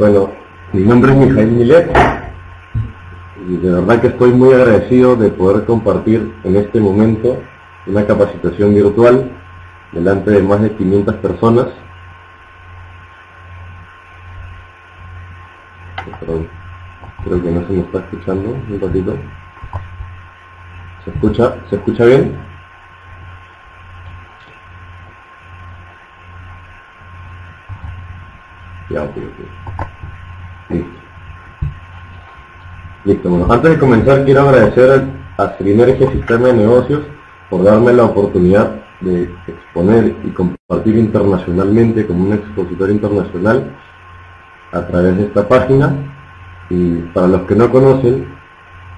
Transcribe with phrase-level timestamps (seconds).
[0.00, 0.30] Bueno,
[0.72, 1.90] mi nombre es Mijail Milet
[3.46, 7.36] y de verdad que estoy muy agradecido de poder compartir en este momento
[7.86, 9.30] una capacitación virtual
[9.92, 11.66] delante de más de 500 personas.
[16.18, 16.48] Perdón,
[17.22, 19.18] creo que no se me está escuchando un ratito.
[21.04, 21.56] ¿Se escucha?
[21.68, 22.49] ¿Se escucha bien?
[28.90, 29.16] Ya, ok.
[30.68, 30.90] Listo.
[33.04, 35.04] Listo, bueno, antes de comenzar quiero agradecer
[35.38, 37.02] a Sinergia Sistema de Negocios
[37.48, 43.70] por darme la oportunidad de exponer y compartir internacionalmente como un expositor internacional
[44.72, 45.94] a través de esta página.
[46.68, 48.26] Y para los que no conocen,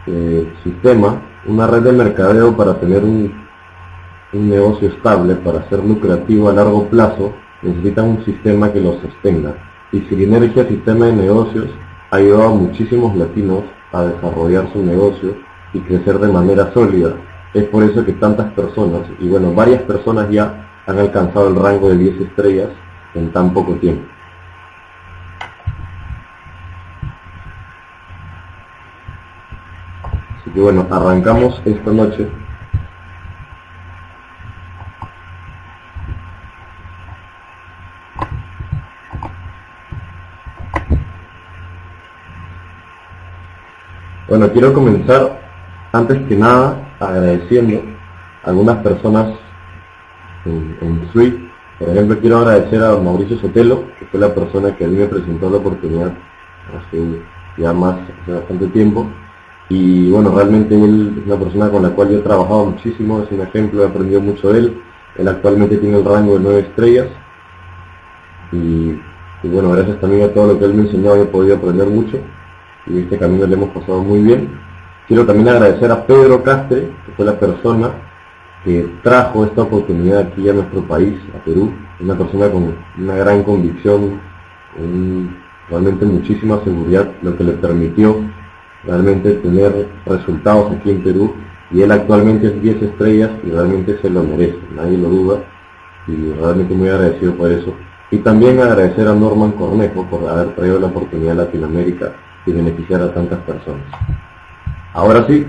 [0.06, 3.32] eh, Sistema, una red de mercadeo para tener un,
[4.32, 9.71] un negocio estable, para ser lucrativo a largo plazo, necesita un sistema que lo sostenga.
[9.92, 11.68] Y Sinergia Sistema de Negocios
[12.10, 15.36] ha ayudado a muchísimos latinos a desarrollar su negocio
[15.74, 17.14] y crecer de manera sólida.
[17.52, 21.90] Es por eso que tantas personas, y bueno, varias personas ya han alcanzado el rango
[21.90, 22.70] de 10 estrellas
[23.14, 24.06] en tan poco tiempo.
[30.40, 32.28] Así que bueno, arrancamos esta noche
[44.32, 45.38] Bueno, quiero comenzar
[45.92, 47.82] antes que nada agradeciendo
[48.42, 49.34] a algunas personas
[50.46, 51.50] en, en Suite.
[51.78, 55.04] Por ejemplo, quiero agradecer a Mauricio Sotelo, que fue la persona que a mí me
[55.04, 56.14] presentó la oportunidad
[56.74, 57.20] hace
[57.58, 59.06] ya más, hace bastante tiempo.
[59.68, 63.30] Y bueno, realmente él es una persona con la cual yo he trabajado muchísimo, es
[63.32, 64.82] un ejemplo, he aprendido mucho de él.
[65.18, 67.08] Él actualmente tiene el rango de nueve estrellas.
[68.50, 68.98] Y,
[69.42, 72.16] y bueno, gracias también a todo lo que él me enseñó he podido aprender mucho
[72.86, 74.50] y este camino le hemos pasado muy bien.
[75.08, 77.90] Quiero también agradecer a Pedro Castre, que fue la persona
[78.64, 83.42] que trajo esta oportunidad aquí a nuestro país, a Perú, una persona con una gran
[83.42, 84.20] convicción,
[85.68, 88.16] realmente muchísima seguridad, lo que le permitió
[88.84, 91.34] realmente tener resultados aquí en Perú
[91.70, 95.44] y él actualmente es 10 estrellas y realmente se lo merece, nadie lo duda
[96.06, 97.74] y realmente muy agradecido por eso.
[98.10, 102.12] Y también agradecer a Norman Cornejo por haber traído la oportunidad a Latinoamérica
[102.46, 103.84] y beneficiar a tantas personas.
[104.94, 105.46] Ahora sí,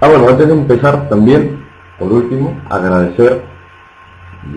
[0.00, 1.64] ah bueno, antes de empezar también,
[1.98, 3.42] por último, agradecer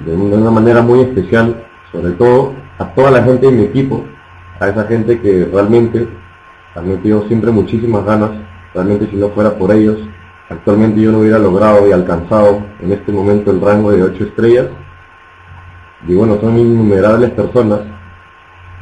[0.05, 4.05] de una manera muy especial, sobre todo a toda la gente de mi equipo,
[4.59, 6.07] a esa gente que realmente
[6.75, 8.31] ha metido siempre muchísimas ganas,
[8.73, 9.97] realmente si no fuera por ellos,
[10.49, 14.67] actualmente yo no hubiera logrado y alcanzado en este momento el rango de 8 estrellas.
[16.07, 17.79] Y bueno, son innumerables personas,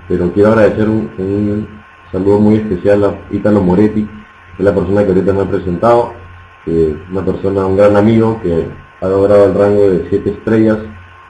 [0.07, 1.67] pero quiero agradecer un
[2.11, 6.13] saludo muy especial a Italo Moretti, que es la persona que ahorita me ha presentado,
[6.65, 8.67] que una persona, un gran amigo que
[9.01, 10.77] ha logrado el rango de 7 estrellas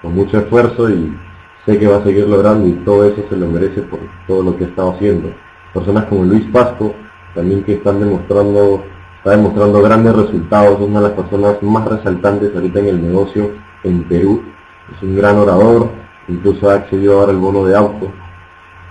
[0.01, 1.15] con mucho esfuerzo y
[1.65, 4.57] sé que va a seguir logrando y todo eso se lo merece por todo lo
[4.57, 5.29] que ha estado haciendo.
[5.73, 6.95] Personas como Luis Pasco,
[7.35, 8.83] también que están demostrando,
[9.17, 13.51] está demostrando grandes resultados, es una de las personas más resaltantes ahorita en el negocio
[13.83, 14.41] en Perú,
[14.95, 15.89] es un gran orador,
[16.27, 18.11] incluso ha accedido ahora el bono de auto,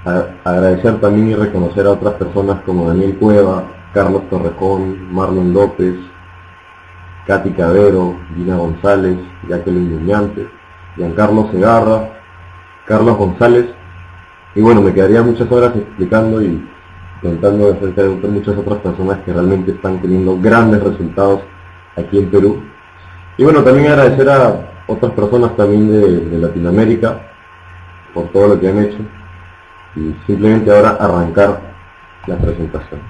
[0.04, 5.94] agradecer también y reconocer a otras personas como Daniel Cueva, Carlos Torrejón, Marlon López,
[7.26, 9.18] Katy Cabero, Gina González,
[9.48, 10.48] Jacqueline Muñante,
[10.96, 12.10] Giancarlo Segarra,
[12.86, 13.66] Carlos González,
[14.54, 16.66] y bueno, me quedaría muchas horas explicando y
[17.22, 21.42] contando acerca de muchas otras personas que realmente están teniendo grandes resultados
[21.96, 22.62] aquí en Perú.
[23.36, 27.20] Y bueno, también agradecer a otras personas también de, de Latinoamérica
[28.12, 28.98] por todo lo que han hecho
[29.96, 31.60] y simplemente ahora arrancar
[32.26, 33.00] la presentación.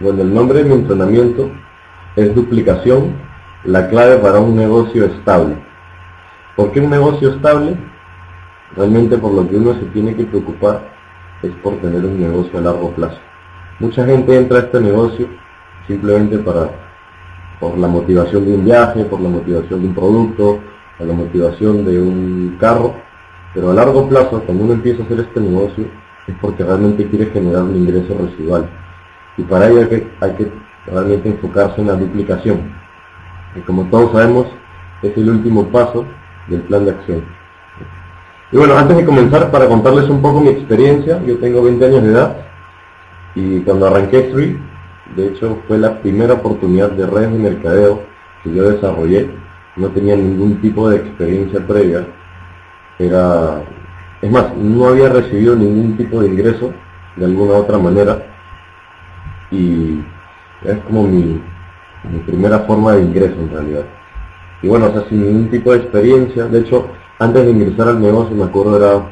[0.00, 1.50] Bueno, el nombre de mi entrenamiento
[2.16, 3.14] es duplicación,
[3.64, 5.56] la clave para un negocio estable.
[6.56, 7.76] ¿Por qué un negocio estable?
[8.76, 10.80] Realmente por lo que uno se tiene que preocupar
[11.42, 13.18] es por tener un negocio a largo plazo.
[13.78, 15.28] Mucha gente entra a este negocio
[15.90, 16.70] simplemente para
[17.58, 20.60] por la motivación de un viaje, por la motivación de un producto,
[20.96, 22.94] por la motivación de un carro,
[23.52, 25.84] pero a largo plazo, cuando uno empieza a hacer este negocio,
[26.26, 28.66] es porque realmente quiere generar un ingreso residual.
[29.36, 30.52] Y para ello hay que, hay que
[30.86, 32.72] realmente enfocarse en la duplicación.
[33.56, 34.46] Y como todos sabemos,
[35.02, 36.06] es el último paso
[36.46, 37.24] del plan de acción.
[38.52, 42.02] Y bueno, antes de comenzar, para contarles un poco mi experiencia, yo tengo 20 años
[42.04, 42.36] de edad
[43.34, 44.69] y cuando arranqué Street
[45.16, 48.02] De hecho, fue la primera oportunidad de redes de mercadeo
[48.44, 49.30] que yo desarrollé.
[49.76, 52.06] No tenía ningún tipo de experiencia previa.
[52.98, 53.62] Era,
[54.22, 56.72] es más, no había recibido ningún tipo de ingreso
[57.16, 58.22] de alguna otra manera.
[59.50, 60.00] Y
[60.64, 61.40] es como mi,
[62.10, 63.84] mi primera forma de ingreso en realidad.
[64.62, 66.44] Y bueno, o sea, sin ningún tipo de experiencia.
[66.44, 66.86] De hecho,
[67.18, 69.10] antes de ingresar al negocio, me acuerdo, era,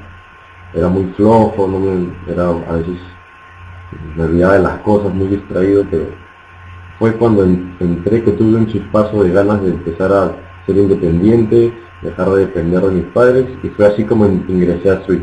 [0.74, 2.98] era muy flojo, no me, era a veces
[4.16, 6.06] me olvidaba de las cosas, muy distraído, pero
[6.98, 10.32] fue cuando entré que tuve un chispazo de ganas de empezar a
[10.66, 15.22] ser independiente, dejar de depender de mis padres, y fue así como ingresé a Sweet.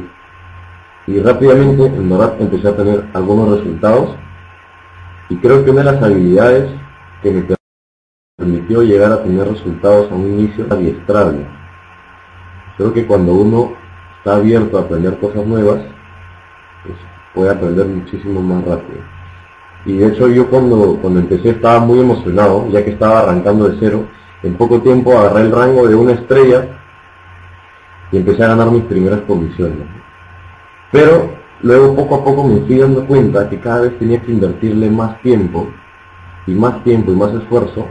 [1.08, 4.16] Y rápidamente, en verdad, empecé a tener algunos resultados,
[5.30, 6.70] y creo que una de las habilidades
[7.22, 7.56] que me
[8.38, 11.46] permitió llegar a tener resultados a un inicio adiestrable.
[12.78, 13.74] Creo que cuando uno
[14.18, 15.82] está abierto a aprender cosas nuevas,
[16.84, 16.98] pues,
[17.36, 19.00] puede aprender muchísimo más rápido.
[19.86, 23.78] Y de hecho yo cuando, cuando empecé estaba muy emocionado, ya que estaba arrancando de
[23.80, 24.06] cero.
[24.42, 26.68] En poco tiempo agarré el rango de una estrella
[28.12, 29.88] y empecé a ganar mis primeras comisiones.
[30.92, 31.30] Pero
[31.62, 35.22] luego poco a poco me fui dando cuenta que cada vez tenía que invertirle más
[35.22, 35.68] tiempo
[36.48, 37.88] y más tiempo y más esfuerzo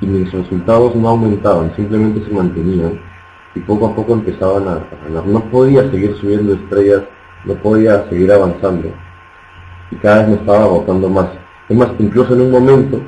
[0.00, 3.00] y mis resultados no aumentaban, simplemente se mantenían
[3.54, 5.26] y poco a poco empezaban a, ganar.
[5.26, 7.02] No podía seguir subiendo estrellas,
[7.44, 8.90] no podía seguir avanzando
[9.90, 11.28] y cada vez me estaba agotando más.
[11.68, 13.00] Es más, incluso en un momento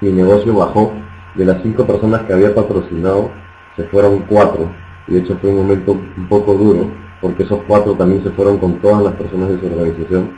[0.00, 0.92] mi negocio bajó,
[1.34, 3.30] de las cinco personas que había patrocinado
[3.76, 4.70] se fueron cuatro
[5.06, 6.90] y de hecho fue un momento un poco duro
[7.20, 10.30] porque esos cuatro también se fueron con todas las personas de su organización.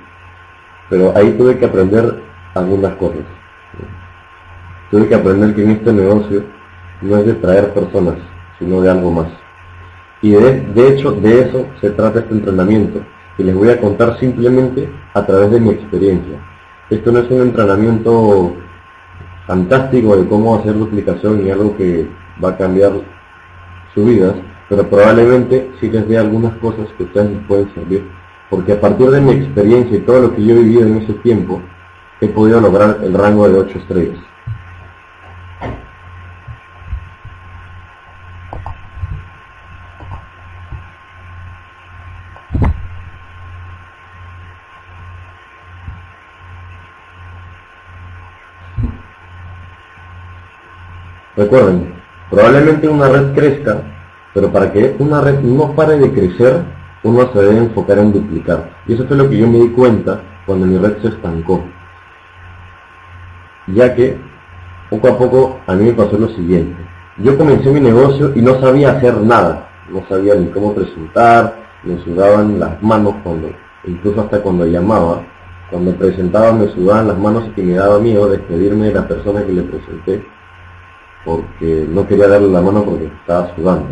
[0.91, 2.23] Pero ahí tuve que aprender
[2.55, 3.23] algunas cosas
[4.91, 6.45] tuve que aprender que en este negocio
[7.03, 8.17] no es de traer personas,
[8.59, 9.29] sino de algo más.
[10.23, 13.01] Y de, de hecho, de eso se trata este entrenamiento,
[13.39, 16.41] que les voy a contar simplemente a través de mi experiencia.
[16.91, 18.57] Esto no es un entrenamiento
[19.47, 22.09] fantástico de cómo hacer duplicación y algo que
[22.43, 22.93] va a cambiar
[23.95, 24.35] su vida,
[24.69, 28.11] pero probablemente sí les dé algunas cosas que ustedes les pueden servir,
[28.51, 31.13] porque a partir de mi experiencia y todo lo que yo he vivido en ese
[31.15, 31.63] tiempo,
[32.21, 34.28] he podido lograr el rango de 8 estrellas.
[51.39, 51.95] Recuerden,
[52.31, 53.81] probablemente una red crezca,
[54.35, 56.65] pero para que una red no pare de crecer,
[57.05, 58.69] uno se debe enfocar en duplicar.
[58.89, 61.63] Y eso fue lo que yo me di cuenta cuando mi red se estancó.
[63.69, 64.19] Ya que
[64.91, 66.77] poco a poco a mí me pasó lo siguiente.
[67.19, 69.69] Yo comencé mi negocio y no sabía hacer nada.
[69.91, 71.55] No sabía ni cómo presentar,
[71.85, 73.49] me sudaban las manos cuando,
[73.85, 75.23] incluso hasta cuando llamaba.
[75.71, 79.45] Cuando presentaba me sudaban las manos y que me daba miedo despedirme de la persona
[79.45, 80.38] que le presenté
[81.25, 83.87] porque no quería darle la mano porque estaba sudando.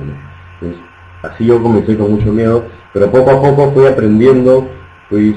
[1.22, 4.68] así yo comencé con mucho miedo, pero poco a poco fui aprendiendo,
[5.08, 5.34] fui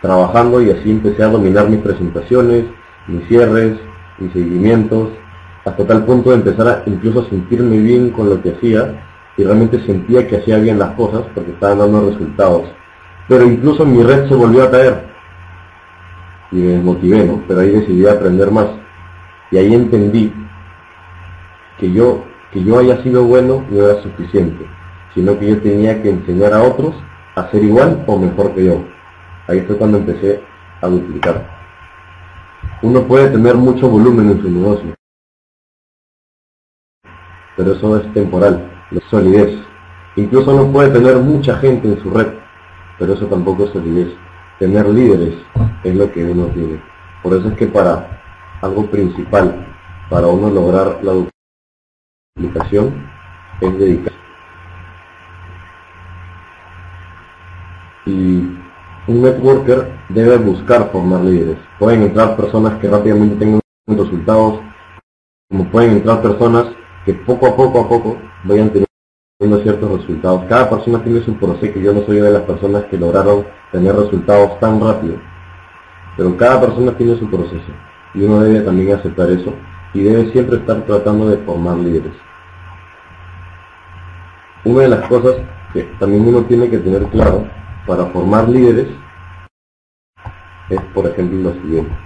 [0.00, 2.64] trabajando y así empecé a dominar mis presentaciones,
[3.06, 3.78] mis cierres,
[4.18, 5.08] mis seguimientos,
[5.64, 9.04] hasta tal punto de empezar a incluso a sentirme bien con lo que hacía
[9.36, 12.68] y realmente sentía que hacía bien las cosas porque estaban dando resultados.
[13.28, 15.08] Pero incluso mi red se volvió a caer
[16.50, 17.42] y me desmotivé, ¿no?
[17.46, 18.66] Pero ahí decidí aprender más.
[19.50, 20.32] Y ahí entendí
[21.78, 24.66] que yo, que yo haya sido bueno no era suficiente,
[25.14, 26.94] sino que yo tenía que enseñar a otros
[27.34, 28.84] a ser igual o mejor que yo.
[29.46, 30.42] Ahí fue cuando empecé
[30.80, 31.46] a duplicar.
[32.82, 34.94] Uno puede tener mucho volumen en su negocio,
[37.56, 39.58] pero eso es temporal, no es solidez.
[40.16, 42.28] Incluso uno puede tener mucha gente en su red,
[42.98, 44.08] pero eso tampoco es solidez.
[44.58, 45.34] Tener líderes
[45.84, 46.80] es lo que uno tiene.
[47.22, 48.20] Por eso es que para
[48.62, 49.66] algo principal,
[50.08, 51.12] para uno lograr la
[52.38, 52.94] aplicación
[53.60, 54.12] es dedicar.
[58.06, 58.56] Y
[59.08, 61.58] un networker debe buscar formar líderes.
[61.78, 64.60] Pueden entrar personas que rápidamente tengan resultados,
[65.50, 66.66] como pueden entrar personas
[67.04, 70.44] que poco a poco a poco vayan teniendo ciertos resultados.
[70.48, 74.58] Cada persona tiene su proceso, yo no soy de las personas que lograron tener resultados
[74.60, 75.16] tan rápido,
[76.16, 77.72] pero cada persona tiene su proceso
[78.14, 79.52] y uno debe también aceptar eso
[79.92, 82.12] y debe siempre estar tratando de formar líderes
[84.68, 85.36] una de las cosas
[85.72, 87.48] que también uno tiene que tener claro
[87.86, 88.88] para formar líderes
[90.68, 91.96] es, por ejemplo, lo siguiente.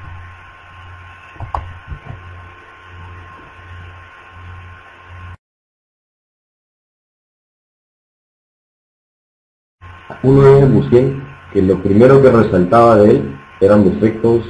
[10.23, 11.21] Uno es Busquén,
[11.53, 14.45] que lo primero que resaltaba de él eran defectos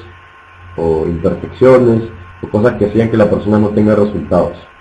[0.76, 2.10] o imperfecciones
[2.42, 4.71] o cosas que hacían que la persona no tenga resultados.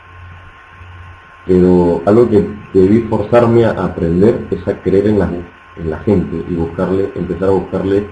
[1.46, 5.30] Pero algo que debí forzarme a aprender es a creer en la,
[5.78, 8.08] en la gente y buscarle, empezar a buscarle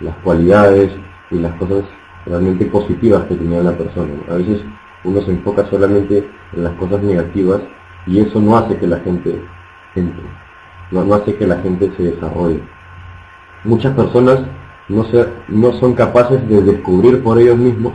[0.00, 0.92] las cualidades
[1.30, 1.84] y las cosas
[2.26, 4.12] realmente positivas que tenía la persona.
[4.30, 4.62] A veces
[5.04, 7.60] uno se enfoca solamente en las cosas negativas
[8.06, 9.40] y eso no hace que la gente
[9.94, 10.24] entre,
[10.90, 12.60] no, no hace que la gente se desarrolle.
[13.64, 14.40] Muchas personas
[14.88, 17.94] no, se, no son capaces de descubrir por ellos mismos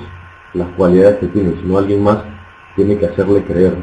[0.53, 2.19] las cualidades que tienen, sino alguien más
[2.75, 3.75] tiene que hacerle creer,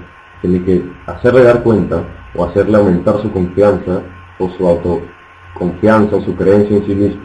[0.45, 2.03] tiene que hacerle dar cuenta
[2.35, 4.03] o hacerle aumentar su confianza
[4.39, 7.23] o su autoconfianza o su creencia en sí mismo.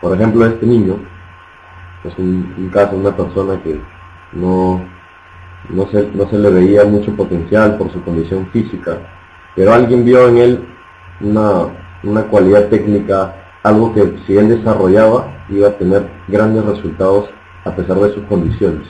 [0.00, 0.94] Por ejemplo, este niño
[2.04, 3.78] es un, caso de una persona que
[4.32, 4.80] no,
[5.68, 8.96] no, se, no se le veía mucho potencial por su condición física,
[9.54, 10.64] pero alguien vio en él
[11.20, 11.66] una,
[12.02, 17.28] una cualidad técnica, algo que si él desarrollaba iba a tener grandes resultados
[17.66, 18.88] a pesar de sus condiciones.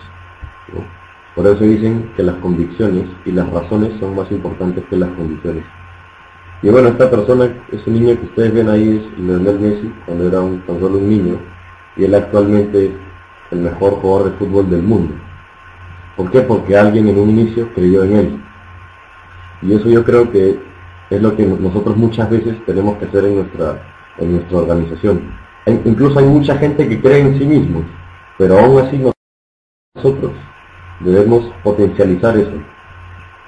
[1.34, 5.64] Por eso dicen que las convicciones y las razones son más importantes que las condiciones.
[6.62, 10.40] Y bueno, esta persona, ese niño que ustedes ven ahí es Lionel Messi, cuando era
[10.40, 11.38] un, tan solo un niño,
[11.96, 12.92] y él actualmente es
[13.52, 15.14] el mejor jugador de fútbol del mundo.
[16.16, 16.40] ¿Por qué?
[16.40, 18.40] Porque alguien en un inicio creyó en él.
[19.62, 20.58] Y eso yo creo que
[21.10, 23.80] es lo que nosotros muchas veces tenemos que hacer en nuestra,
[24.18, 25.32] en nuestra organización.
[25.84, 27.84] incluso hay mucha gente que cree en sí mismos,
[28.36, 29.00] pero aún así
[29.94, 30.32] nosotros
[31.00, 32.52] debemos potencializar eso.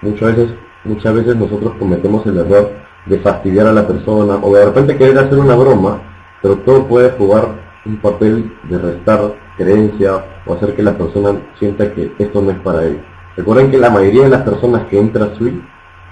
[0.03, 0.55] Muchas veces,
[0.85, 2.71] muchas veces nosotros cometemos el error
[3.07, 6.01] de fastidiar a la persona o de repente querer hacer una broma,
[6.43, 7.49] pero todo puede jugar
[7.85, 12.59] un papel de restar creencia o hacer que la persona sienta que esto no es
[12.61, 13.01] para él.
[13.37, 15.63] Recuerden que la mayoría de las personas que entran a Sui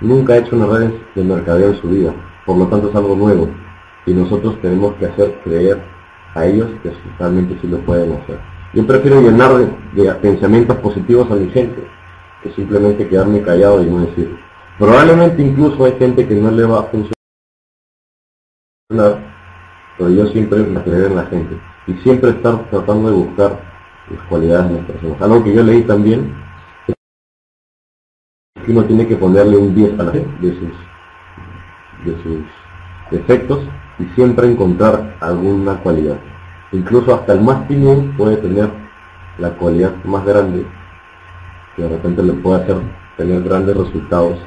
[0.01, 2.13] nunca ha hecho una red de mercadeo en su vida,
[2.47, 3.49] por lo tanto es algo nuevo
[4.07, 5.83] y nosotros tenemos que hacer creer
[6.35, 8.39] a ellos que realmente sí lo pueden hacer.
[8.75, 11.83] Yo prefiero llenar de, pensamientos positivos a mi gente
[12.43, 14.39] que simplemente quedarme callado y no decir.
[14.79, 17.15] Probablemente incluso hay gente que no le va a funcionar,
[19.97, 23.59] pero yo siempre me creer en la gente y siempre estar tratando de buscar
[24.11, 25.23] las cualidades de las personas.
[25.23, 26.35] Algo que yo leí también
[26.87, 26.95] es
[28.65, 30.53] que uno tiene que ponerle un 10 a la gente de
[32.05, 32.45] de sus
[33.11, 33.61] defectos
[33.99, 36.19] y siempre encontrar alguna cualidad.
[36.73, 38.71] Incluso hasta el más tímido puede tener
[39.39, 40.67] la cualidad más grande
[41.75, 42.77] que de repente le puede hacer
[43.17, 44.39] tener grandes resultados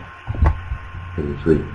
[1.18, 1.66] en el sueño.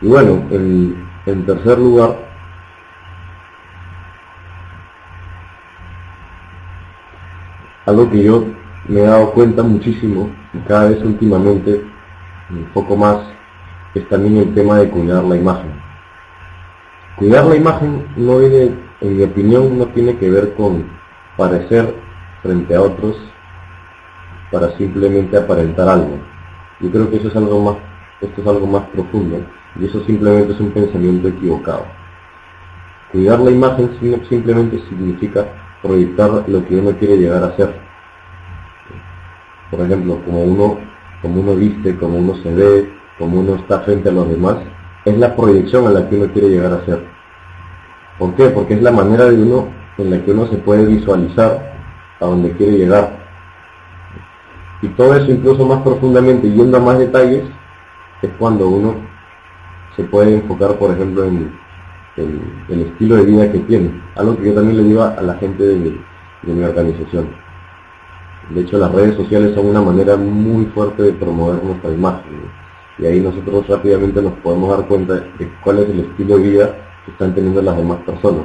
[0.00, 2.16] Y bueno, en, en tercer lugar,
[7.86, 8.44] algo que yo
[8.88, 10.30] me he dado cuenta muchísimo
[10.68, 11.95] cada vez últimamente
[12.50, 13.18] un poco más
[13.94, 15.72] es también el tema de cuidar la imagen.
[17.16, 20.84] Cuidar la imagen no viene, en mi opinión, no tiene que ver con
[21.36, 21.94] parecer
[22.42, 23.16] frente a otros
[24.50, 26.18] para simplemente aparentar algo.
[26.80, 27.76] Yo creo que eso es algo más,
[28.20, 29.40] esto es algo más profundo
[29.80, 31.86] y eso simplemente es un pensamiento equivocado.
[33.12, 33.96] Cuidar la imagen
[34.28, 35.46] simplemente significa
[35.82, 37.74] proyectar lo que uno quiere llegar a ser.
[39.70, 40.78] Por ejemplo, como uno
[41.22, 44.56] como uno viste, como uno se ve, como uno está frente a los demás,
[45.04, 47.04] es la proyección a la que uno quiere llegar a ser.
[48.18, 48.48] ¿Por qué?
[48.48, 49.68] Porque es la manera de uno
[49.98, 51.74] en la que uno se puede visualizar
[52.20, 53.16] a donde quiere llegar.
[54.82, 57.44] Y todo eso incluso más profundamente, yendo a más detalles,
[58.22, 58.94] es cuando uno
[59.96, 61.52] se puede enfocar, por ejemplo, en,
[62.16, 63.90] el estilo de vida que tiene.
[64.14, 65.98] Algo que yo también le digo a la gente de
[66.42, 67.45] mi organización
[68.50, 72.48] de hecho, las redes sociales son una manera muy fuerte de promover nuestra imagen.
[72.98, 76.76] Y ahí nosotros rápidamente nos podemos dar cuenta de cuál es el estilo de vida
[77.04, 78.44] que están teniendo las demás personas,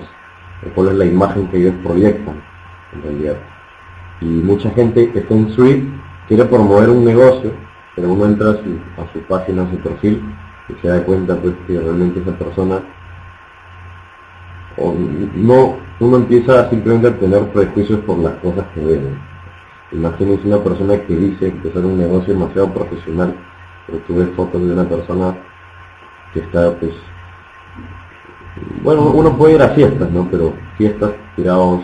[0.63, 2.41] de cuál es la imagen que ellos proyectan,
[2.93, 3.37] en realidad.
[4.21, 5.87] Y mucha gente que está en Suite
[6.27, 7.51] quiere promover un negocio,
[7.95, 10.21] pero uno entra a su, página, a su perfil,
[10.67, 12.81] y se da cuenta pues que realmente esa persona
[14.77, 14.95] o
[15.35, 19.30] no uno empieza simplemente a tener prejuicios por las cosas que ven
[19.91, 23.35] Imagínense una persona que dice que es un negocio demasiado profesional,
[23.85, 25.35] pero tú ves fotos de una persona
[26.33, 26.93] que está, pues,
[28.83, 30.27] bueno, uno puede ir a fiestas, ¿no?
[30.31, 31.81] Pero fiestas tirados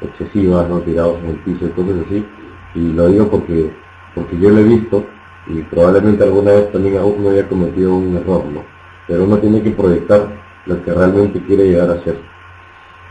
[0.00, 0.80] excesivas, ¿no?
[0.80, 2.26] Tirados en el piso y cosas así.
[2.74, 3.70] Y lo digo porque,
[4.14, 5.04] porque yo lo he visto
[5.46, 8.62] y probablemente alguna vez también uno haya cometido un error, ¿no?
[9.06, 10.28] Pero uno tiene que proyectar
[10.66, 12.29] lo que realmente quiere llegar a ser.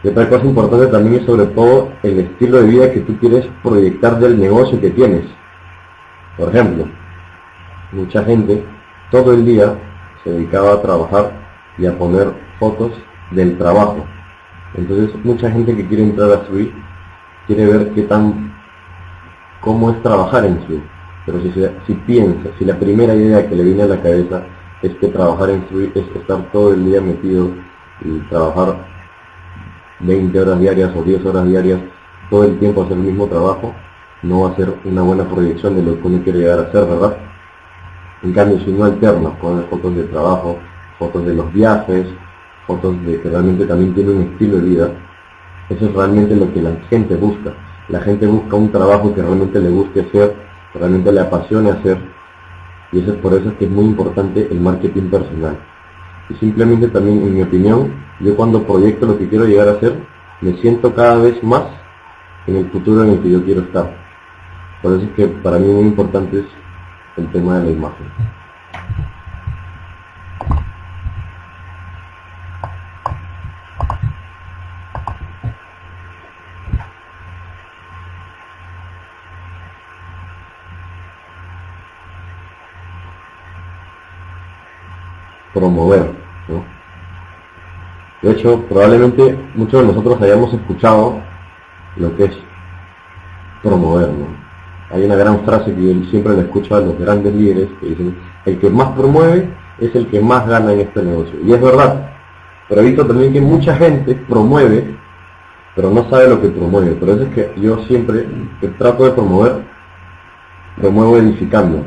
[0.04, 3.46] Y otra cosa importante también es sobre todo el estilo de vida que tú quieres
[3.62, 5.26] proyectar del negocio que tienes.
[6.38, 6.86] Por ejemplo,
[7.92, 8.64] mucha gente
[9.12, 9.76] todo el día
[10.24, 11.32] se dedicaba a trabajar
[11.78, 12.92] y a poner fotos
[13.32, 14.06] del trabajo.
[14.76, 16.72] Entonces mucha gente que quiere entrar a Sui
[17.48, 18.54] quiere ver qué tan
[19.60, 20.82] cómo es trabajar en Sui.
[21.26, 21.52] Pero si,
[21.88, 24.44] si piensa, si la primera idea que le viene a la cabeza
[24.82, 27.50] es que trabajar en Sui es estar todo el día metido
[28.02, 28.78] y trabajar
[30.00, 31.80] 20 horas diarias o 10 horas diarias
[32.30, 33.74] todo el tiempo hacer el mismo trabajo,
[34.22, 36.86] no va a ser una buena proyección de lo que uno quiere llegar a ser,
[36.86, 37.18] ¿verdad?
[38.22, 40.58] En cambio, si uno alterna con fotos de trabajo,
[41.00, 42.06] fotos de los viajes,
[42.68, 44.92] fotos de que realmente también tiene un estilo de vida,
[45.70, 47.54] eso es realmente lo que la gente busca.
[47.88, 50.36] La gente busca un trabajo que realmente le guste hacer,
[50.74, 51.98] que realmente le apasione hacer,
[52.92, 55.58] y eso es por eso que es muy importante el marketing personal.
[56.30, 59.96] Y simplemente también, en mi opinión, yo cuando proyecto lo que quiero llegar a hacer,
[60.42, 61.64] me siento cada vez más
[62.48, 63.98] en el futuro en el que yo quiero estar.
[64.82, 66.46] Por eso es que para mí muy importante es
[67.18, 68.08] el tema de la imagen.
[85.60, 86.19] promover.
[88.22, 91.22] De hecho, probablemente muchos de nosotros hayamos escuchado
[91.96, 92.38] lo que es
[93.64, 94.10] promover.
[94.92, 98.60] Hay una gran frase que siempre le escucho a los grandes líderes que dicen, el
[98.60, 101.40] que más promueve es el que más gana en este negocio.
[101.46, 102.10] Y es verdad,
[102.68, 104.96] pero he visto también que mucha gente promueve,
[105.76, 106.92] pero no sabe lo que promueve.
[106.92, 108.26] Por eso es que yo siempre
[108.60, 109.64] que trato de promover,
[110.76, 111.86] promuevo edificando,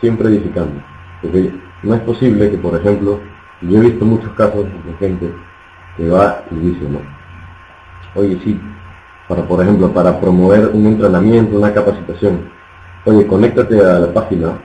[0.00, 0.82] siempre edificando.
[1.22, 1.52] Porque
[1.82, 3.20] no es posible que, por ejemplo,
[3.62, 5.32] yo he visto muchos casos de gente
[5.96, 7.00] que va y dice, no,
[8.14, 8.58] oye, sí,
[9.28, 12.48] para, por ejemplo, para promover un entrenamiento, una capacitación,
[13.04, 14.58] oye, conéctate a la página,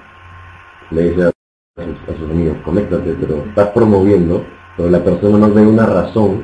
[0.91, 1.31] le dice a
[1.83, 4.45] sus, amigos, conéctate, pero estás promoviendo,
[4.77, 6.43] pero la persona no ve una razón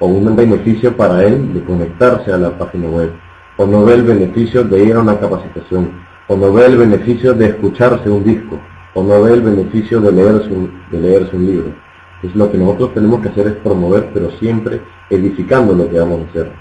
[0.00, 3.12] o un beneficio para él de conectarse a la página web,
[3.56, 5.92] o no ve el beneficio de ir a una capacitación,
[6.28, 8.58] o no ve el beneficio de escucharse un disco,
[8.94, 11.83] o no ve el beneficio de leerse un, de leerse un libro.
[12.24, 16.20] Es lo que nosotros tenemos que hacer es promover, pero siempre edificando lo que vamos
[16.20, 16.52] a hacer.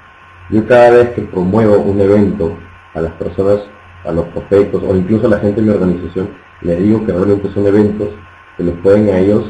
[0.49, 2.58] Yo cada vez que promuevo un evento
[2.93, 3.62] a las personas,
[4.04, 6.30] a los prospectos o incluso a la gente de mi organización,
[6.62, 8.10] les digo que realmente son eventos
[8.58, 9.45] que les pueden a ellos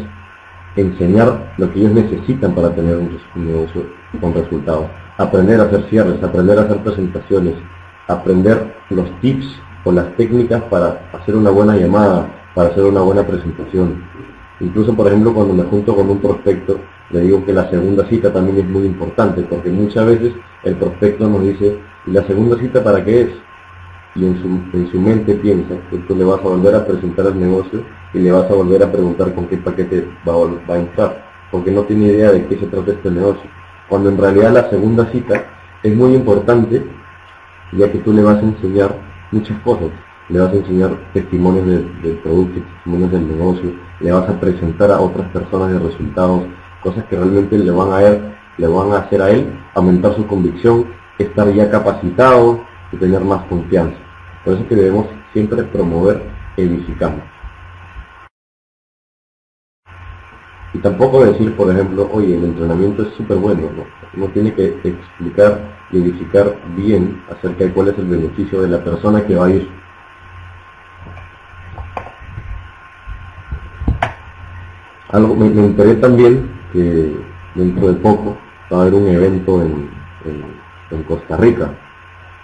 [0.75, 3.85] enseñar lo que ellos necesitan para tener un, negocio
[4.21, 4.85] con resultados.
[5.17, 7.55] Aprender a hacer cierres, aprender a hacer presentaciones,
[8.07, 9.47] aprender los tips
[9.83, 14.03] o las técnicas para hacer una buena llamada, para hacer una buena presentación.
[14.63, 18.31] Incluso, por ejemplo, cuando me junto con un prospecto, le digo que la segunda cita
[18.31, 22.81] también es muy importante, porque muchas veces el prospecto nos dice, ¿y la segunda cita
[22.81, 23.29] para qué es?
[24.15, 27.25] Y en su, en su mente piensa que tú le vas a volver a presentar
[27.25, 30.33] el negocio y le vas a volver a preguntar con qué paquete va
[30.69, 33.49] va a entrar, porque no tiene idea de qué se trata este negocio.
[33.89, 35.43] Cuando en realidad la segunda cita
[35.83, 36.85] es muy importante,
[37.73, 38.95] ya que tú le vas a enseñar
[39.31, 39.89] muchas cosas
[40.29, 41.65] le vas a enseñar testimonios
[42.01, 43.71] del producto, testimonios del negocio,
[44.03, 46.43] le vas a presentar a otras personas de resultados,
[46.81, 48.01] cosas que realmente le van a,
[48.57, 50.87] le van a hacer a él aumentar su convicción,
[51.17, 52.59] estar ya capacitado
[52.91, 53.97] y tener más confianza.
[54.43, 56.21] Por eso es que debemos siempre promover
[56.57, 57.23] edificando.
[60.73, 63.85] Y tampoco decir, por ejemplo, oye, el entrenamiento es súper bueno, ¿no?
[64.15, 65.59] Uno tiene que explicar
[65.91, 69.51] y edificar bien acerca de cuál es el beneficio de la persona que va a
[69.51, 69.82] ir
[75.13, 77.15] Algo, me, enteré también que
[77.53, 78.35] dentro de poco
[78.71, 79.87] va a haber un evento en,
[80.89, 81.71] en, Costa Rica.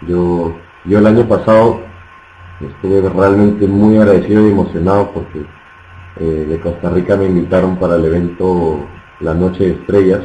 [0.08, 0.56] Yo,
[0.86, 1.82] yo el año pasado
[2.62, 5.46] estuve realmente muy agradecido y emocionado porque
[6.20, 8.86] eh, de Costa Rica me invitaron para el evento
[9.20, 10.22] La Noche de Estrellas.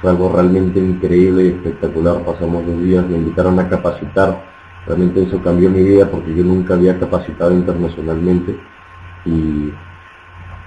[0.00, 2.24] Fue algo realmente increíble y espectacular.
[2.24, 4.42] Pasamos dos días, me invitaron a capacitar.
[4.86, 8.58] Realmente eso cambió mi vida porque yo nunca había capacitado internacionalmente
[9.26, 9.72] y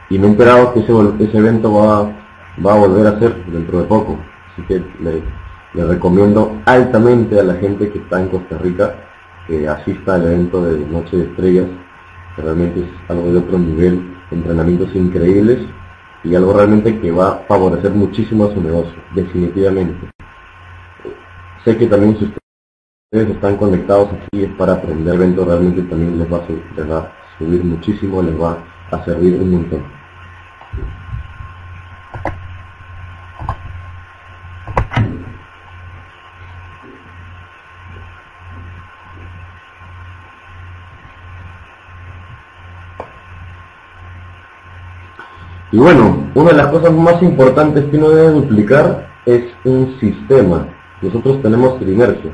[0.09, 2.11] enterado que ese, ese evento va,
[2.65, 4.17] va a volver a ser dentro de poco.
[4.51, 5.23] Así que le,
[5.85, 8.95] recomiendo altamente a la gente que está en Costa Rica
[9.47, 11.67] que asista al evento de Noche de Estrellas,
[12.35, 15.59] que realmente es algo de otro nivel, entrenamientos increíbles
[16.23, 20.09] y algo realmente que va a favorecer muchísimo a su negocio, definitivamente.
[21.63, 26.31] Sé que también si ustedes están conectados aquí es para aprender eventos, realmente también les
[26.31, 28.57] va, a, les va a subir muchísimo, les va
[28.91, 29.94] a servir un montón.
[45.75, 50.67] Y bueno, una de las cosas más importantes que uno debe duplicar es un sistema.
[51.01, 52.31] Nosotros tenemos trinercia.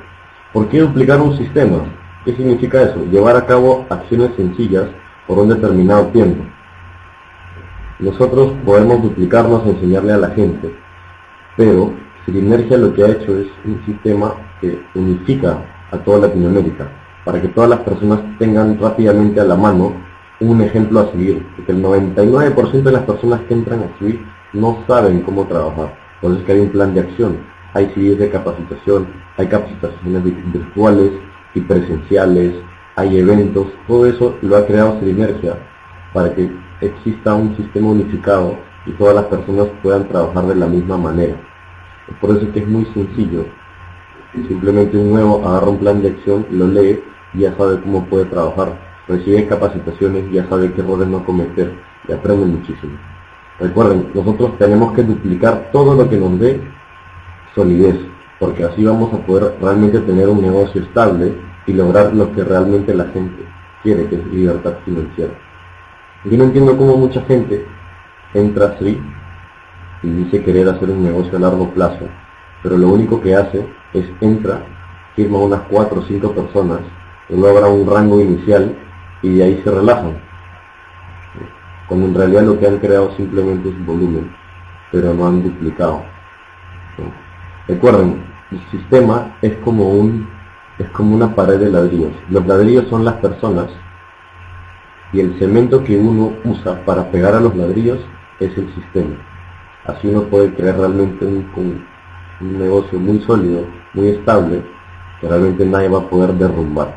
[0.53, 1.85] ¿Por qué duplicar un sistema?
[2.23, 3.03] ¿Qué significa eso?
[3.09, 4.89] Llevar a cabo acciones sencillas
[5.25, 6.50] por un determinado tiempo.
[8.01, 10.75] Nosotros podemos duplicarnos, enseñarle a la gente,
[11.55, 11.93] pero
[12.25, 15.59] Sinergia lo que ha hecho es un sistema que unifica
[15.91, 16.89] a toda Latinoamérica,
[17.23, 19.93] para que todas las personas tengan rápidamente a la mano
[20.39, 24.83] un ejemplo a seguir, porque el 99% de las personas que entran a subir no
[24.87, 27.37] saben cómo trabajar, por eso es que hay un plan de acción,
[27.75, 31.11] hay CDs de capacitación, hay capacitaciones virtuales
[31.53, 32.55] y presenciales,
[32.95, 35.55] hay eventos, todo eso lo ha creado Sinergia
[36.13, 36.49] para que
[36.81, 41.35] exista un sistema unificado y todas las personas puedan trabajar de la misma manera.
[42.19, 43.45] Por eso es que es muy sencillo.
[44.47, 48.25] Simplemente un nuevo agarra un plan de acción, lo lee y ya sabe cómo puede
[48.25, 48.77] trabajar.
[49.07, 51.73] Recibe capacitaciones, ya sabe qué errores no cometer
[52.07, 52.97] y aprende muchísimo.
[53.59, 56.61] Recuerden, nosotros tenemos que duplicar todo lo que nos dé
[57.53, 57.95] solidez,
[58.39, 61.33] porque así vamos a poder realmente tener un negocio estable
[61.67, 63.45] y lograr lo que realmente la gente
[63.83, 65.33] quiere, que es libertad financiera.
[66.23, 67.65] Yo no entiendo cómo mucha gente
[68.35, 69.01] entra así
[70.03, 72.07] y dice querer hacer un negocio a largo plazo,
[72.61, 74.63] pero lo único que hace es entra,
[75.15, 76.81] firma unas cuatro o cinco personas,
[77.29, 78.75] logra un rango inicial
[79.23, 80.21] y de ahí se relajan.
[81.87, 84.31] Cuando en realidad lo que han creado simplemente es volumen,
[84.91, 86.03] pero no han duplicado.
[87.67, 90.29] Recuerden, el sistema es como un
[90.77, 92.13] es como una pared de ladrillos.
[92.29, 93.67] Los ladrillos son las personas
[95.13, 97.99] y el cemento que uno usa para pegar a los ladrillos
[98.39, 99.15] es el sistema.
[99.85, 101.85] Así uno puede crear realmente un,
[102.39, 104.63] negocio muy sólido, muy estable,
[105.19, 106.95] que realmente nadie va a poder derrumbar.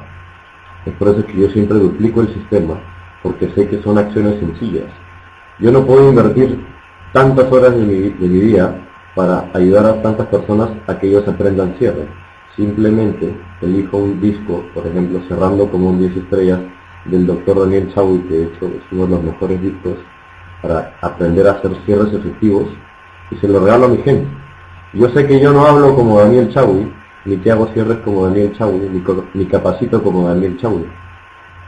[0.86, 2.80] Es por eso que yo siempre duplico el sistema,
[3.22, 4.86] porque sé que son acciones sencillas.
[5.58, 6.64] Yo no puedo invertir
[7.12, 11.26] tantas horas de mi, de mi día para ayudar a tantas personas a que ellos
[11.28, 12.08] aprendan cierre.
[12.56, 16.60] Simplemente elijo un disco, por ejemplo, cerrando como un 10 estrellas
[17.06, 19.94] del doctor Daniel Chaui, que de hecho es uno de los mejores discos
[20.62, 22.68] para aprender a hacer cierres efectivos
[23.30, 24.26] y se lo regalo a mi gente.
[24.94, 26.90] Yo sé que yo no hablo como Daniel Chaui,
[27.24, 28.88] ni que hago cierres como Daniel Chaui,
[29.34, 30.86] ni, capacito como Daniel Chaui.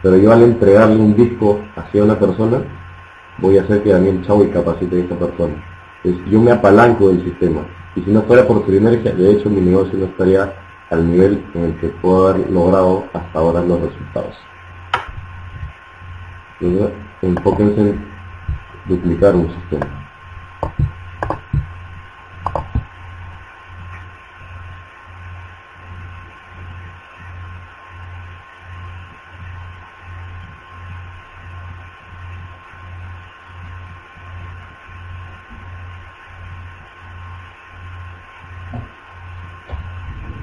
[0.02, 2.62] Pero yo al entregarle un disco hacia una persona,
[3.38, 5.54] voy a hacer que Daniel Chaui capacite a esa persona.
[6.04, 7.62] Entonces, yo me apalanco del sistema.
[7.96, 10.52] Y si no fuera por sinergia, de hecho mi negocio no estaría
[10.90, 14.36] al nivel en el que puedo haber logrado hasta ahora los resultados.
[16.58, 18.00] Enfóquense en
[18.86, 19.86] duplicar un sistema.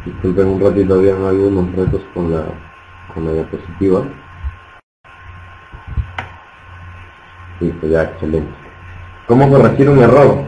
[0.05, 2.45] Disculpen un ratito, habían algunos retos con la,
[3.15, 4.03] con la diapositiva.
[7.89, 8.53] Ya, excelente.
[9.27, 10.43] ¿Cómo corregir un error?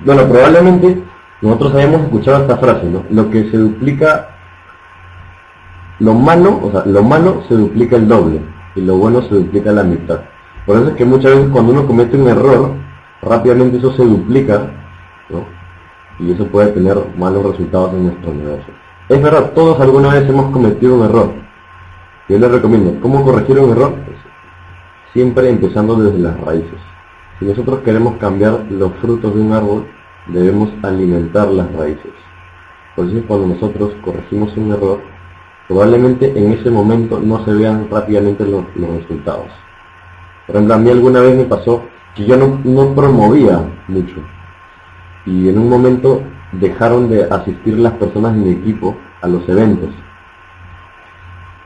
[0.00, 1.02] Bueno, probablemente
[1.40, 3.04] nosotros habíamos escuchado esta frase, ¿no?
[3.10, 4.28] Lo que se duplica,
[5.98, 8.40] lo malo, o sea, lo malo se duplica el doble
[8.74, 10.20] y lo bueno se duplica la mitad.
[10.64, 12.72] Por eso es que muchas veces cuando uno comete un error,
[13.22, 14.70] rápidamente eso se duplica,
[15.28, 15.44] ¿no?
[16.18, 18.74] Y eso puede tener malos resultados en nuestro negocio.
[19.08, 21.32] Es verdad, todos alguna vez hemos cometido un error.
[22.28, 23.94] Yo les recomiendo, ¿cómo corregir un error?
[25.16, 26.78] Siempre empezando desde las raíces.
[27.38, 29.86] Si nosotros queremos cambiar los frutos de un árbol,
[30.26, 32.12] debemos alimentar las raíces.
[32.94, 35.00] Por eso cuando nosotros corregimos un error,
[35.68, 39.46] probablemente en ese momento no se vean rápidamente los, resultados.
[40.46, 44.16] Por ejemplo, alguna vez me pasó que yo no, no promovía mucho.
[45.24, 46.20] Y en un momento
[46.52, 49.88] dejaron de asistir las personas en mi equipo a los eventos.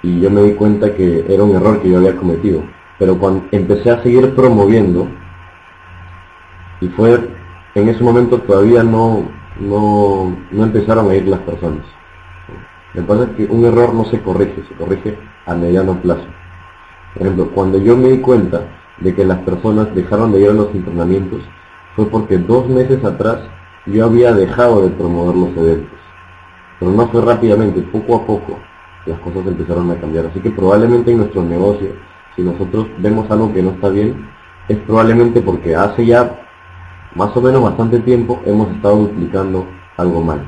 [0.05, 2.63] Y yo me di cuenta que era un error que yo había cometido
[3.01, 5.09] pero cuando empecé a seguir promoviendo,
[6.83, 7.31] y fue
[7.75, 9.25] en ese momento todavía no,
[9.59, 11.83] no, empezaron a ir las personas.
[12.93, 16.27] Me pasa que un error no se corrige, se corrige a mediano plazo.
[17.15, 18.65] Por ejemplo, cuando yo me di cuenta
[18.99, 21.41] de que las personas dejaron de ir a los entrenamientos,
[21.97, 23.39] fue porque dos meses atrás
[23.87, 25.99] yo había dejado de promover los eventos.
[26.79, 28.59] Pero no fue rápidamente, poco a poco
[29.07, 30.27] las cosas empezaron a cambiar.
[30.27, 34.29] Así que probablemente en nuestro negocio si nosotros vemos algo que no está bien,
[34.69, 36.47] es probablemente porque hace ya
[37.14, 39.66] más o menos bastante tiempo hemos estado duplicando
[39.97, 40.40] algo mal.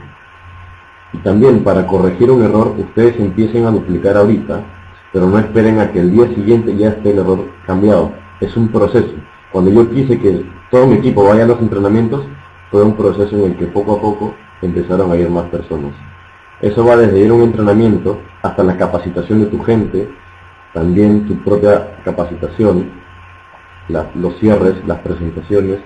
[1.12, 4.60] Y también para corregir un error, ustedes empiecen a duplicar ahorita,
[5.12, 8.12] pero no esperen a que el día siguiente ya esté el error cambiado.
[8.40, 9.12] Es un proceso.
[9.50, 12.24] Cuando yo quise que todo mi equipo vaya a los entrenamientos,
[12.70, 15.92] fue un proceso en el que poco a poco empezaron a ir más personas.
[16.62, 20.08] Eso va desde ir a un entrenamiento hasta la capacitación de tu gente,
[20.72, 22.90] también tu propia capacitación,
[23.88, 25.80] los cierres, las presentaciones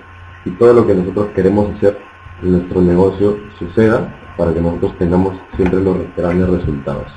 [0.45, 1.97] y todo lo que nosotros queremos hacer
[2.41, 7.07] en nuestro negocio suceda para que nosotros tengamos siempre los grandes resultados.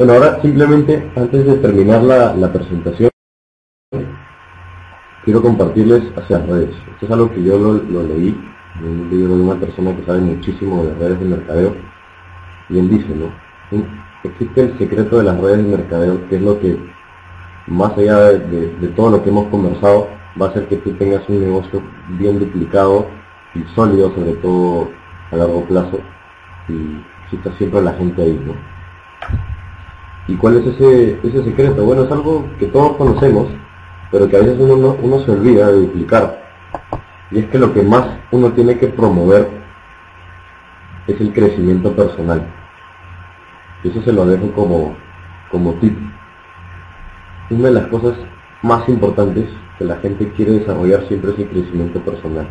[0.00, 3.10] Bueno, ahora simplemente antes de terminar la, presentación,
[5.24, 6.70] quiero compartirles hacia las redes.
[6.92, 8.36] Esto es algo que yo lo, leí
[8.78, 11.74] en un libro de una persona que sabe muchísimo de redes de mercadeo.
[12.68, 13.30] Y él dice, ¿no?
[14.22, 16.78] Existe el secreto de las redes de mercadeo, que es lo que,
[17.66, 20.08] más allá de, todo lo que hemos conversado,
[20.40, 21.82] va a hacer que tú tengas un negocio
[22.18, 23.06] bien duplicado
[23.54, 24.88] y sólido, sobre todo
[25.32, 26.00] a largo plazo,
[26.68, 28.54] y está siempre la gente ahí, ¿no?
[30.28, 31.84] ¿Y cuál es ese, ese secreto?
[31.84, 33.48] Bueno, es algo que todos conocemos,
[34.10, 36.42] pero que a veces uno, uno se olvida de duplicar.
[37.30, 39.48] Y es que lo que más uno tiene que promover
[41.06, 42.46] es el crecimiento personal.
[43.82, 44.96] Y eso se lo dejo como,
[45.50, 45.96] como tip.
[47.50, 48.14] Una de las cosas
[48.62, 52.48] más importantes que la gente quiere desarrollar siempre es el crecimiento personal.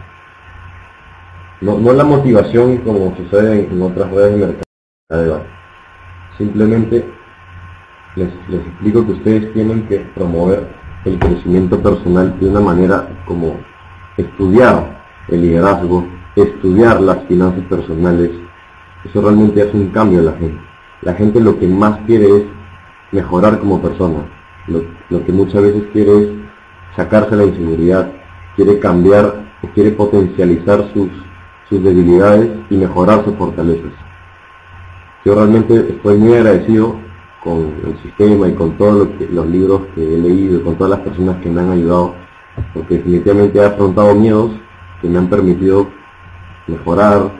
[1.62, 5.44] No, no la motivación como sucede en, en otras redes de mercado.
[6.38, 7.06] Simplemente
[8.16, 10.68] les, explico que ustedes tienen que promover
[11.06, 13.56] el crecimiento personal de una manera como
[14.18, 18.32] estudiar el liderazgo, estudiar las finanzas personales.
[19.06, 20.62] Eso realmente hace un cambio en la gente.
[21.02, 22.44] La gente lo que más quiere es
[23.12, 24.26] mejorar como persona.
[24.68, 26.30] Lo, que muchas veces quiere es
[26.96, 28.12] sacarse la inseguridad,
[28.56, 29.34] quiere cambiar
[29.64, 31.10] o quiere potencializar sus,
[31.70, 33.92] sus debilidades y mejorar sus fortalezas.
[35.26, 36.96] Yo realmente estoy muy agradecido
[37.44, 41.38] con el sistema y con todos los libros que he leído con todas las personas
[41.42, 42.16] que me han ayudado,
[42.74, 44.52] porque definitivamente he afrontado miedos
[45.02, 45.88] que me han permitido
[46.68, 47.32] mejorar,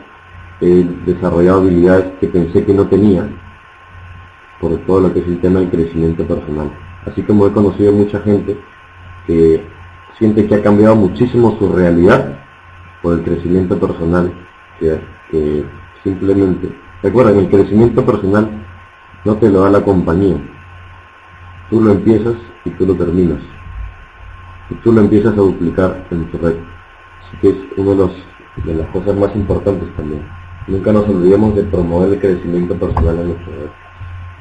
[0.62, 3.28] he desarrollado habilidades que pensé que no tenía,
[4.60, 6.72] por todo lo que es el tema del crecimiento personal.
[7.06, 8.58] Así como he conocido mucha gente
[9.26, 9.64] que
[10.18, 12.40] siente que ha cambiado muchísimo su realidad
[13.02, 14.32] por el crecimiento personal,
[14.80, 15.00] que,
[15.32, 15.64] que
[16.04, 16.70] simplemente,
[17.02, 18.50] recuerden, el crecimiento personal
[19.26, 20.38] no te lo da la compañía.
[21.70, 23.40] Tú lo empiezas y tú lo terminas.
[24.70, 26.56] Y tú lo empiezas a duplicar en tu red.
[27.28, 30.26] Así que es una de, de las cosas más importantes también.
[30.68, 33.70] Nunca nos olvidemos de promover el crecimiento personal en nuestra red.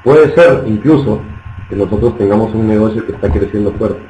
[0.05, 1.21] Puede ser incluso
[1.69, 4.01] que nosotros tengamos un negocio que está creciendo fuerte.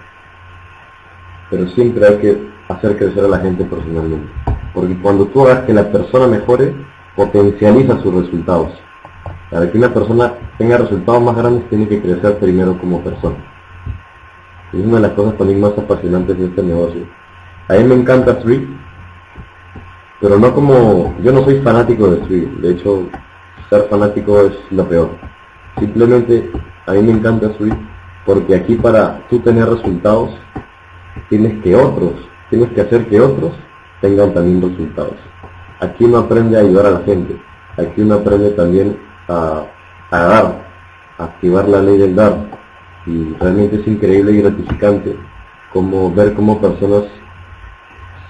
[1.50, 4.28] Pero siempre hay que hacer crecer a la gente personalmente.
[4.74, 6.74] Porque cuando tú hagas que la persona mejore,
[7.16, 8.72] potencializa sus resultados.
[9.50, 13.36] Para que una persona tenga resultados más grandes tiene que crecer primero como persona.
[14.72, 17.02] Es una de las cosas también más apasionantes de este negocio.
[17.68, 18.62] A mí me encanta Street,
[20.20, 21.14] pero no como...
[21.22, 23.08] Yo no soy fanático de Street, de hecho
[23.70, 25.10] ser fanático es lo peor.
[25.78, 26.50] Simplemente
[26.86, 27.74] a mí me encanta Street
[28.26, 30.30] porque aquí para tú tener resultados
[31.30, 32.12] tienes que otros,
[32.50, 33.52] tienes que hacer que otros
[34.02, 35.16] tengan también resultados.
[35.80, 37.40] Aquí uno aprende a ayudar a la gente,
[37.76, 39.66] aquí uno aprende también a,
[40.10, 40.64] dar,
[41.18, 42.36] a activar la ley del dar.
[43.06, 45.16] Y realmente es increíble y gratificante
[45.72, 47.04] como ver cómo personas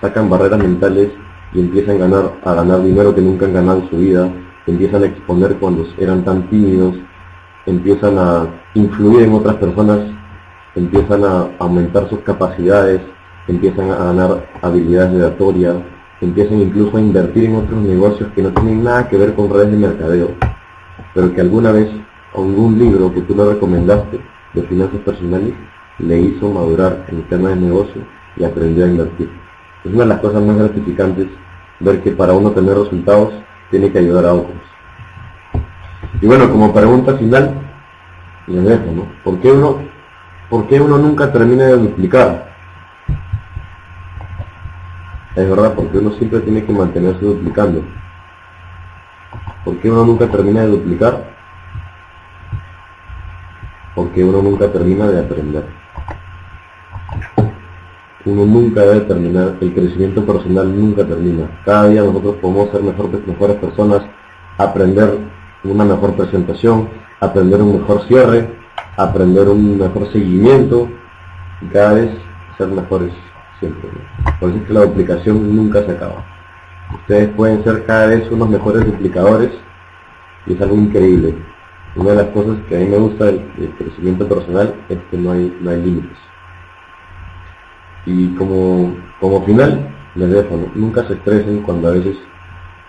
[0.01, 1.11] sacan barreras mentales
[1.53, 4.29] y empiezan a ganar, a ganar dinero que nunca han ganado en su vida,
[4.67, 6.97] empiezan a exponer cuando eran tan tímidos,
[7.67, 10.01] empiezan a influir en otras personas,
[10.75, 13.01] empiezan a aumentar sus capacidades,
[13.47, 15.77] empiezan a ganar habilidades oratorias,
[16.21, 19.71] empiezan incluso a invertir en otros negocios que no tienen nada que ver con redes
[19.71, 20.58] de mercadeo
[21.19, 21.91] pero que alguna vez
[22.33, 24.21] algún libro que tú le recomendaste
[24.55, 25.53] de finanzas personales
[25.99, 28.03] le hizo madurar en el tema de negocio
[28.37, 29.29] y aprendió a invertir.
[29.85, 31.27] Es una de las cosas más gratificantes
[31.81, 33.33] ver que para uno tener resultados
[33.69, 34.63] tiene que ayudar a otros.
[36.21, 37.53] Y bueno, como pregunta final,
[38.47, 39.07] les dejo, ¿no?
[39.25, 39.79] ¿Por qué uno,
[40.49, 42.55] por qué uno nunca termina de duplicar?
[45.35, 47.83] Es verdad, porque uno siempre tiene que mantenerse duplicando.
[49.65, 51.25] ¿Por qué uno nunca termina de duplicar?
[53.95, 55.65] Porque uno nunca termina de aprender.
[58.25, 61.49] Uno nunca debe terminar, el crecimiento personal nunca termina.
[61.65, 64.03] Cada día nosotros podemos ser mejores personas,
[64.59, 65.19] aprender
[65.65, 66.89] una mejor presentación,
[67.21, 68.49] aprender un mejor cierre,
[68.97, 70.89] aprender un mejor seguimiento
[71.63, 72.11] y cada vez
[72.57, 73.13] ser mejores
[73.61, 73.89] siempre.
[74.39, 76.38] Por eso es que la duplicación nunca se acaba.
[76.95, 79.51] Ustedes pueden ser cada vez unos mejores duplicadores
[80.47, 81.35] y es algo increíble.
[81.97, 83.45] Una de las cosas que a mí me gusta del,
[83.77, 86.19] crecimiento personal es que no hay, no hay límites.
[88.07, 92.17] Y como, como final, les dejo, nunca se estresen cuando a veces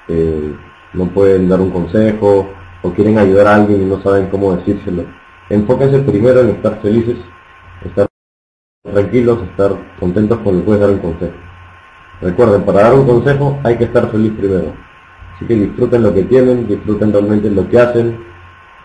[0.08, 0.56] eh,
[0.94, 2.50] no pueden dar un consejo
[2.82, 5.06] o quieren ayudar a alguien y no saben cómo decírselo.
[5.50, 7.18] Enfóquense primero en estar felices,
[7.84, 8.08] estar
[8.84, 11.49] tranquilos, estar contentos cuando puedes dar un consejo.
[12.22, 14.74] Recuerden, para dar un consejo hay que estar feliz primero.
[15.36, 18.20] Así que disfruten lo que tienen, disfruten realmente lo que hacen,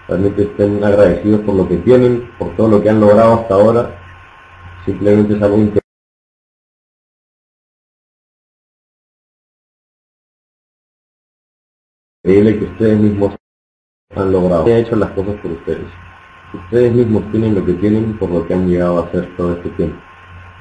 [0.07, 3.91] realmente estén agradecidos por lo que tienen, por todo lo que han logrado hasta ahora.
[4.85, 5.59] Simplemente es algo
[12.23, 13.35] increíble que ustedes mismos
[14.15, 14.67] han logrado.
[14.69, 15.87] He hecho las cosas por ustedes.
[16.53, 19.71] Ustedes mismos tienen lo que tienen por lo que han llegado a hacer todo este
[19.71, 20.14] tiempo.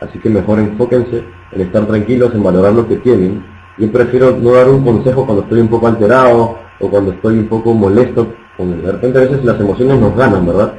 [0.03, 3.43] Así que mejor enfóquense en estar tranquilos, en valorar lo que tienen.
[3.77, 7.47] Yo prefiero no dar un consejo cuando estoy un poco alterado o cuando estoy un
[7.47, 8.27] poco molesto.
[8.57, 10.73] De repente a veces las emociones nos ganan, ¿verdad?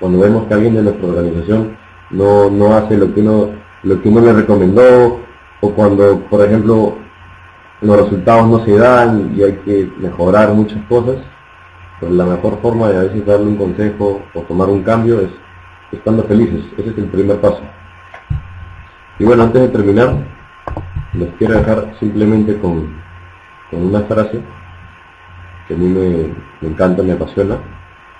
[0.00, 1.76] Cuando vemos que alguien de nuestra organización
[2.10, 5.20] no, no hace lo que uno lo que uno le recomendó
[5.60, 6.94] o cuando, por ejemplo,
[7.80, 11.16] los resultados no se dan y hay que mejorar muchas cosas,
[12.00, 15.30] pues la mejor forma de a veces darle un consejo o tomar un cambio es
[15.90, 16.64] estando felices.
[16.78, 17.60] Ese es el primer paso.
[19.22, 20.16] Y bueno, antes de terminar,
[21.12, 22.92] les quiero dejar simplemente con,
[23.70, 24.42] una frase
[25.68, 27.56] que a mí me, encanta, me apasiona,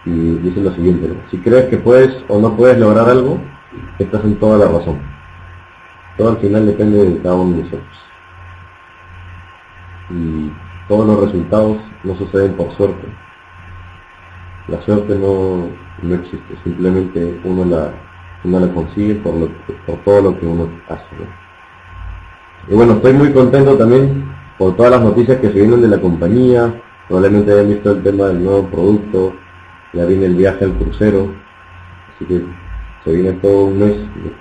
[0.05, 3.41] y dice lo siguiente, si crees que puedes o no puedes lograr algo,
[3.99, 5.01] estás en toda la razón.
[6.17, 7.99] Todo al final depende de cada uno de nosotros.
[10.09, 10.53] Y
[10.87, 13.09] todos los resultados no suceden por suerte.
[14.69, 15.67] La suerte no,
[16.01, 17.91] no existe, simplemente uno la,
[18.45, 19.49] uno la consigue por, lo,
[19.87, 21.05] por todo lo que uno hace.
[22.69, 24.25] Y bueno, estoy muy contento también
[24.59, 26.73] por todas las noticias que se vienen de la compañía,
[27.09, 29.35] probablemente hayan visto el tema del nuevo producto,
[29.93, 31.29] ya viene el viaje al crucero,
[32.15, 32.43] así que
[33.05, 34.33] se viene todo un mes de,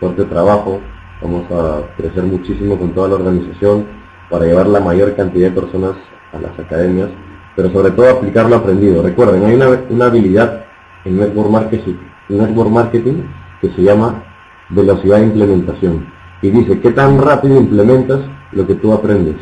[0.00, 0.80] fuerte trabajo,
[1.22, 3.86] vamos a crecer muchísimo con toda la organización
[4.28, 5.92] para llevar la mayor cantidad de personas
[6.32, 7.08] a las academias,
[7.54, 9.02] pero sobre todo aplicar lo aprendido.
[9.02, 10.64] Recuerden, hay una, una habilidad
[11.04, 11.94] en Network Marketing
[12.28, 13.22] Network Marketing
[13.60, 14.22] que se llama
[14.70, 16.06] velocidad de implementación.
[16.42, 18.20] Y dice, ¿qué tan rápido implementas
[18.52, 19.36] lo que tú aprendes?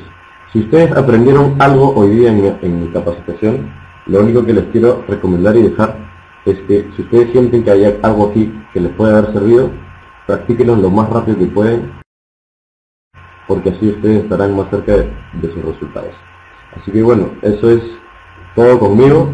[0.52, 3.72] Si ustedes aprendieron algo hoy día en, en capacitación,
[4.06, 5.96] lo único que les quiero recomendar y dejar
[6.44, 9.70] es que si ustedes sienten que hay algo aquí que les puede haber servido,
[10.26, 11.90] practíquenlo lo más rápido que pueden,
[13.48, 16.14] porque así ustedes estarán más cerca de sus resultados.
[16.80, 17.82] Así que bueno, eso es
[18.54, 19.32] todo conmigo.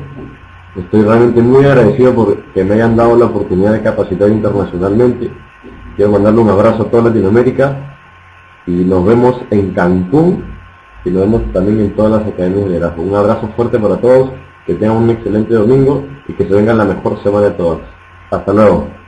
[0.77, 5.31] Estoy realmente muy agradecido por que me hayan dado la oportunidad de capacitar internacionalmente.
[5.97, 7.97] Quiero mandarle un abrazo a toda Latinoamérica
[8.67, 10.45] y nos vemos en Cancún
[11.05, 13.03] y nos vemos también en todas las academias de liderazgo.
[13.03, 14.31] Un abrazo fuerte para todos,
[14.65, 17.81] que tengan un excelente domingo y que se venga la mejor semana de todas.
[18.31, 19.00] Hasta luego.